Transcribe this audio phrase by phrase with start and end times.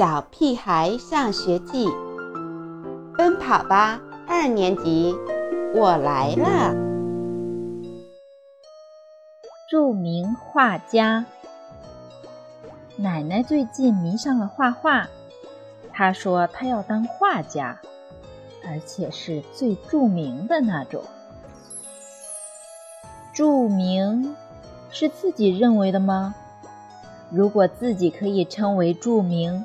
[0.00, 1.86] 小屁孩上学记》，
[3.18, 5.14] 奔跑吧二年级，
[5.74, 6.74] 我来了。
[9.70, 11.26] 著名画家
[12.96, 15.06] 奶奶最近迷上了画画，
[15.92, 17.78] 她说她要当画家，
[18.66, 21.04] 而且是最著名的那种。
[23.34, 24.34] 著名
[24.90, 26.34] 是自己认为的吗？
[27.28, 29.62] 如果自己可以称为著名，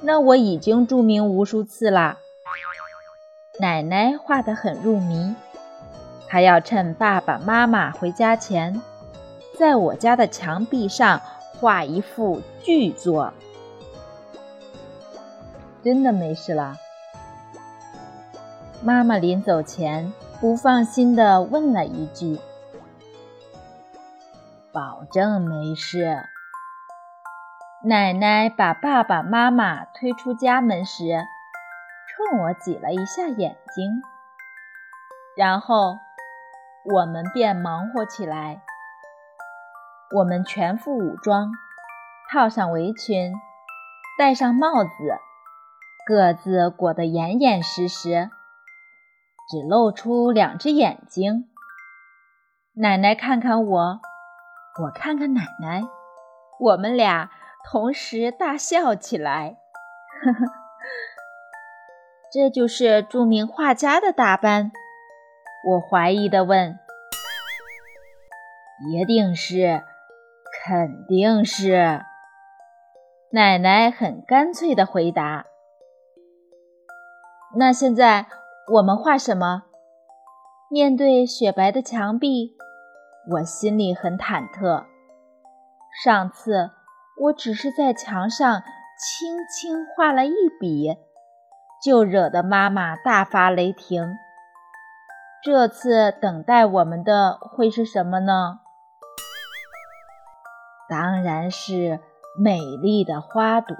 [0.00, 2.18] 那我已经著名无数次啦。
[3.60, 5.34] 奶奶画得很入迷，
[6.28, 8.80] 她要趁爸爸妈妈回家前，
[9.58, 11.20] 在我家的墙壁上
[11.58, 13.32] 画一幅巨作。
[15.82, 16.76] 真的没事了？
[18.80, 22.38] 妈妈临走前不放心地问了一句
[24.70, 26.22] ：“保证没事。”
[27.84, 31.24] 奶奶把爸爸妈妈推出家门时，
[32.08, 34.02] 冲我挤了一下眼睛，
[35.36, 35.96] 然后
[36.92, 38.62] 我们便忙活起来。
[40.12, 41.52] 我们全副武装，
[42.28, 43.32] 套上围裙，
[44.18, 44.90] 戴上帽子，
[46.04, 48.28] 各自裹得严严实实，
[49.48, 51.48] 只露出两只眼睛。
[52.74, 54.00] 奶奶看看我，
[54.82, 55.84] 我看看奶奶，
[56.58, 57.30] 我们俩。
[57.64, 59.58] 同时大笑起来，
[60.24, 60.52] 呵呵，
[62.32, 64.72] 这就是著名画家的打扮。
[65.66, 66.78] 我怀疑地问
[68.90, 69.82] ：“一定是，
[70.64, 72.02] 肯定是。”
[73.32, 75.44] 奶奶很干脆地回答
[77.58, 78.26] ：“那现在
[78.72, 79.64] 我们画什么？”
[80.70, 82.56] 面对雪白的墙壁，
[83.32, 84.86] 我心里很忐忑。
[86.02, 86.70] 上次。
[87.20, 88.62] 我只是在墙上
[88.96, 90.96] 轻轻画了一笔，
[91.82, 94.16] 就惹得妈妈大发雷霆。
[95.42, 98.60] 这次等待我们的会是什么呢？
[100.88, 102.00] 当然是
[102.40, 103.76] 美丽的花朵。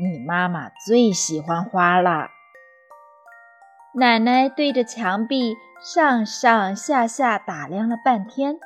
[0.00, 2.28] 你妈妈最喜欢花了。
[3.96, 8.58] 奶奶对着墙壁上上下下打量了半天，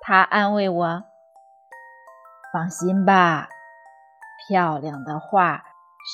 [0.00, 1.04] 她安慰我。
[2.54, 3.48] 放心吧，
[4.46, 5.64] 漂亮的画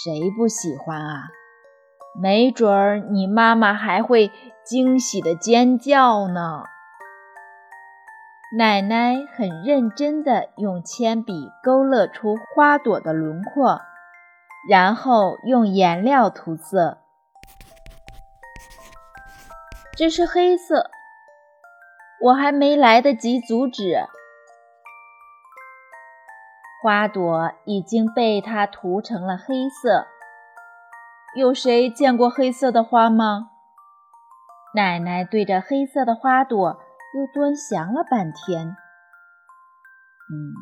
[0.03, 1.25] 谁不喜欢啊？
[2.19, 4.33] 没准儿你妈妈还会
[4.65, 6.65] 惊喜的尖叫呢。
[8.56, 13.83] 奶奶很认真地用铅笔勾勒出花朵的轮廓，
[14.71, 17.03] 然后用颜料涂色。
[19.95, 20.91] 这是黑色，
[22.22, 24.07] 我还没来得及阻止。
[26.82, 30.06] 花朵已经被它涂成了黑色。
[31.36, 33.50] 有谁见过黑色的花吗？
[34.74, 36.80] 奶奶对着黑色的花朵
[37.14, 38.68] 又端详了半天，
[40.30, 40.54] 嗯，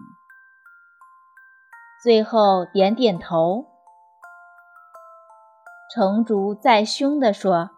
[2.03, 3.67] 最后点点头。
[5.95, 7.71] 成竹在胸地说：“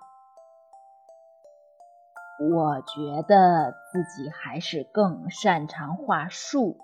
[2.41, 6.79] 我觉得自己还是更擅长画树。”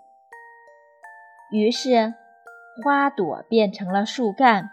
[1.57, 2.13] 于是，
[2.85, 4.69] 花朵变成了树干，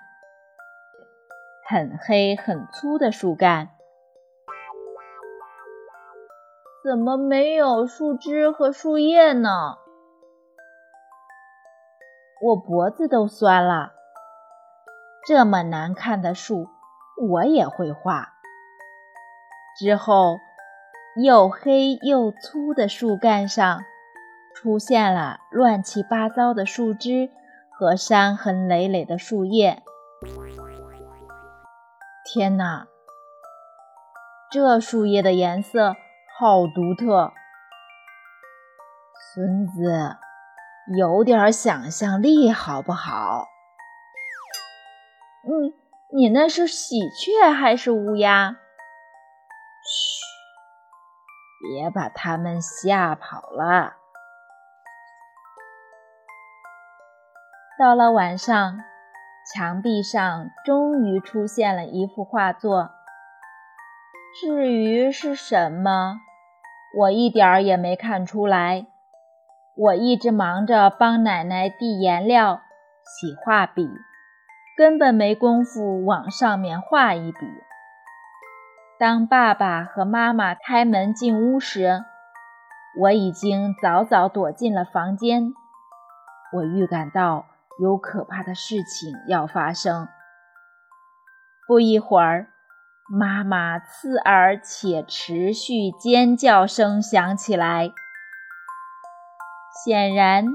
[1.65, 3.69] 很黑很粗的树干。
[6.83, 9.77] 怎么没有树枝和树叶呢？
[12.41, 13.93] 我脖子都酸了。
[15.25, 16.67] 这么难看的树，
[17.29, 18.33] 我也会画。
[19.79, 20.35] 之后，
[21.23, 23.85] 又黑又粗的树干上。
[24.63, 27.29] 出现了乱七八糟的树枝
[27.69, 29.83] 和伤痕累累的树叶。
[32.23, 32.87] 天哪，
[34.49, 35.97] 这树叶的颜色
[36.39, 37.33] 好独特！
[39.33, 40.15] 孙子，
[40.97, 43.49] 有点想象力好不好？
[45.43, 45.75] 你
[46.15, 48.55] 你那是喜鹊还是乌鸦？
[49.83, 50.23] 嘘，
[51.61, 53.97] 别把它们吓跑了。
[57.75, 58.83] 到了晚上，
[59.51, 62.91] 墙壁上终于出现了一幅画作。
[64.39, 66.19] 至于是什么，
[66.99, 68.85] 我一点儿也没看出来。
[69.75, 72.61] 我一直忙着帮奶奶递颜料、
[73.03, 73.89] 洗画笔，
[74.77, 77.39] 根本没工夫往上面画一笔。
[78.99, 82.03] 当爸爸和妈妈开门进屋时，
[83.01, 85.51] 我已经早早躲进了房间。
[86.53, 87.47] 我预感到。
[87.79, 90.07] 有可怕的事情要发生。
[91.67, 92.49] 不一会儿，
[93.09, 97.91] 妈妈刺耳且持续尖叫声响起来。
[99.83, 100.45] 显然，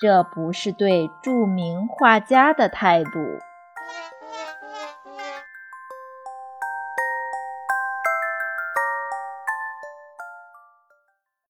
[0.00, 3.10] 这不是对著名画家的态度。